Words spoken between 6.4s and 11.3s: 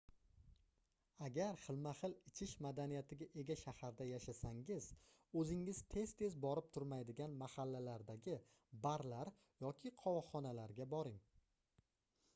borib turmaydigan mahallalardagi barlar yoki qovoqxonalarga boring